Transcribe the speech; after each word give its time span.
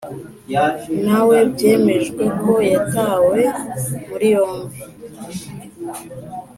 nawe 1.05 1.37
byemejwe 1.51 2.23
ko 2.39 2.51
yatawe 2.71 3.41
muri 4.09 4.25
yombi. 4.35 4.79